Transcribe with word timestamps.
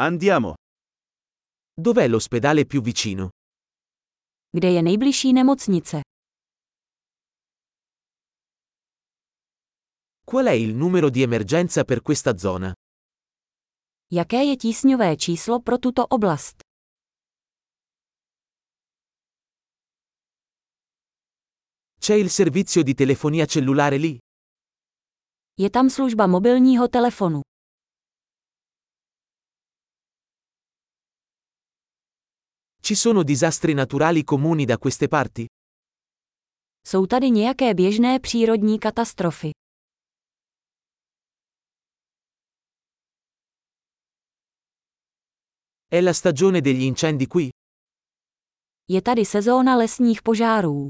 Andiamo. 0.00 0.54
Dov'è 1.74 2.06
l'ospedale 2.06 2.66
più 2.66 2.80
vicino? 2.80 3.30
Kde 4.50 4.70
je 4.70 4.82
nejbližší 4.82 5.32
nemocnice? 5.32 6.00
Qual 10.24 10.46
è 10.46 10.52
il 10.52 10.74
numero 10.74 11.10
di 11.10 11.22
emergenza 11.22 11.82
per 11.84 12.02
questa 12.02 12.36
zona? 12.38 12.72
Jaké 14.14 14.44
je 14.44 14.56
tísňové 14.56 15.16
číslo 15.16 15.60
pro 15.60 15.78
tuto 15.78 16.04
oblast? 16.08 16.60
C'è 21.98 22.14
il 22.14 22.30
servizio 22.30 22.82
di 22.82 22.94
telefonia 22.94 23.46
cellulare 23.46 23.96
lì? 23.98 24.18
Je 25.58 25.70
tam 25.70 25.90
služba 25.90 26.26
mobilního 26.26 26.88
telefonu. 26.88 27.40
Ci 32.88 32.94
sono 32.94 33.22
disastri 33.22 33.74
naturali 33.74 34.24
comuni 34.24 34.64
da 34.64 34.78
queste 34.78 35.08
parti? 35.08 35.46
Jsou 36.86 37.06
tady 37.06 37.30
nějaké 37.30 37.74
běžné 37.74 38.20
přírodní 38.20 38.78
katastrofy. 38.78 39.50
È 45.90 46.02
la 46.02 46.12
stagione 46.12 46.60
degli 46.60 46.86
incendi 46.86 47.26
qui? 47.26 47.48
Je 48.88 49.02
tady 49.02 49.24
sezóna 49.24 49.76
lesních 49.76 50.22
požárů. 50.22 50.88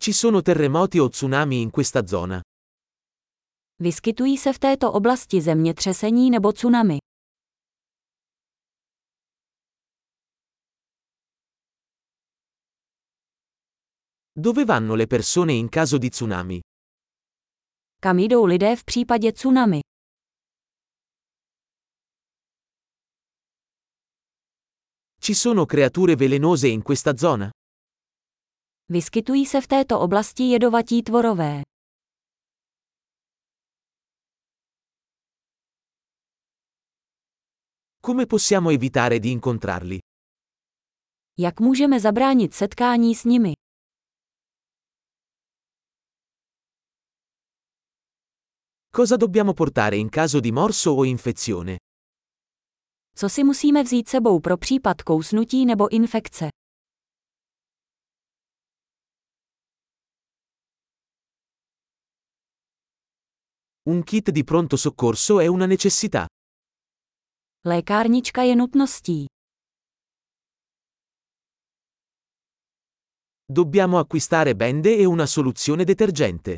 Ci 0.00 0.12
sono 0.12 0.42
terremoti 0.42 1.00
o 1.00 1.08
tsunami 1.08 1.62
in 1.62 1.70
questa 1.70 2.06
zona? 2.06 2.40
Vyskytují 3.80 4.38
se 4.38 4.52
v 4.52 4.58
této 4.58 4.92
oblasti 4.92 5.40
zemětřesení 5.40 6.30
nebo 6.30 6.52
tsunami. 6.52 6.98
Dove 14.36 14.64
vanno 14.64 14.94
le 14.94 15.06
persone 15.06 15.52
in 15.52 15.68
caso 15.68 15.98
di 15.98 16.10
tsunami? 16.10 16.60
Kam 18.00 18.18
jdou 18.18 18.44
lidé 18.44 18.76
v 18.76 18.84
případě 18.84 19.32
tsunami? 19.32 19.80
Ci 25.20 25.34
sono 25.34 25.66
creature 25.66 26.16
velenose 26.16 26.68
in 26.68 26.82
questa 26.82 27.12
zona? 27.16 27.50
Vyskytují 28.88 29.46
se 29.46 29.60
v 29.60 29.66
této 29.66 30.00
oblasti 30.00 30.42
jedovatí 30.42 31.02
tvorové. 31.02 31.67
Come 38.08 38.24
possiamo 38.24 38.70
evitare 38.70 39.18
di 39.18 39.30
incontrarli? 39.30 39.98
Jak 41.38 41.60
můžeme 41.60 42.00
zabránit 42.00 42.54
setkání 42.54 43.14
s 43.14 43.24
nimi? 43.24 43.52
Cosa 48.96 49.16
dobbiamo 49.16 49.52
portare 49.54 49.96
in 49.96 50.08
caso 50.08 50.40
di 50.40 50.52
morso 50.52 50.94
o 50.94 51.04
infezione? 51.04 51.76
Co 53.14 53.28
si 53.28 53.44
musíme 53.44 53.82
vzít 53.82 54.08
sebou 54.08 54.40
pro 54.40 54.56
případ 54.58 55.02
kousnutí 55.02 55.66
nebo 55.66 55.88
infekce? 55.88 56.48
Un 63.86 64.02
kit 64.02 64.30
di 64.30 64.44
pronto 64.44 64.76
soccorso 64.76 65.40
è 65.40 65.46
una 65.46 65.66
necessità. 65.66 66.26
Lékárnička 67.64 68.42
je 68.42 68.54
nutností. 68.56 69.24
Dobbiamo 73.46 73.98
acquistare 73.98 74.54
bende 74.54 74.94
e 74.96 75.04
una 75.04 75.26
soluzione 75.26 75.84
detergente. 75.84 76.56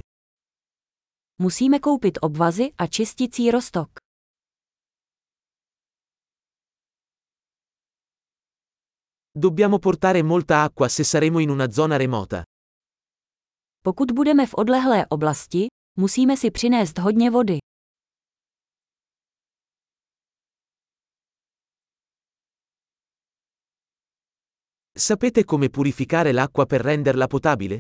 Musíme 1.43 1.79
koupit 1.81 2.19
obvazy 2.21 2.73
a 2.77 2.87
čisticí 2.87 3.51
roztok. 3.51 3.89
Dobbiamo 9.33 9.79
portare 9.79 10.23
molta 10.23 10.63
acqua 10.63 10.89
se 10.89 11.05
saremo 11.05 11.39
in 11.39 11.49
una 11.51 11.71
zona 11.71 11.97
remota. 11.97 12.43
Pokud 13.83 14.11
budeme 14.13 14.47
v 14.47 14.55
odlehlé 14.55 15.07
oblasti, 15.09 15.67
musíme 15.99 16.37
si 16.37 16.51
přinést 16.51 16.99
hodně 16.99 17.31
vody. 17.31 17.59
Sapete 25.01 25.45
come 25.45 25.71
purificare 25.71 26.31
l'acqua 26.31 26.67
per 26.67 26.83
renderla 26.83 27.27
potabile? 27.27 27.79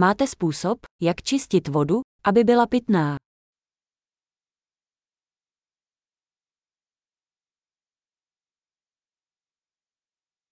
Máte 0.00 0.26
způsob, 0.26 0.78
jak 1.02 1.22
čistit 1.22 1.68
vodu, 1.68 2.00
aby 2.24 2.44
byla 2.44 2.66
pitná. 2.66 3.16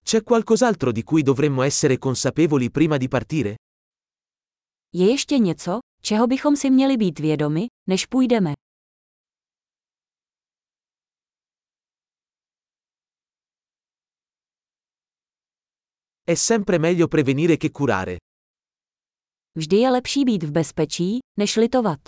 C'è 0.04 0.22
qualcos'altro 0.22 0.92
di 0.92 1.02
cui 1.02 1.22
dovremmo 1.22 1.62
essere 1.62 1.98
consapevoli 1.98 2.70
prima 2.70 2.96
di 2.96 3.08
partire? 3.08 3.54
Je 4.94 5.10
ještě 5.10 5.38
něco, 5.38 5.78
čeho 6.02 6.26
bychom 6.26 6.56
si 6.56 6.70
měli 6.70 6.96
být 6.96 7.18
vědomi, 7.18 7.66
než 7.88 8.06
půjdeme. 8.06 8.52
È 16.28 16.34
sempre 16.34 16.78
meglio 16.78 17.08
prevenire 17.08 17.56
che 17.56 17.70
curare. 17.70 18.16
Vždy 19.56 19.76
je 19.76 19.90
lepší 19.90 20.24
být 20.24 20.42
v 20.42 20.50
bezpečí, 20.50 21.18
než 21.38 21.56
litovat. 21.56 21.98